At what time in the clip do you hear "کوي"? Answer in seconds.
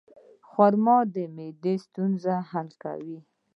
2.83-3.19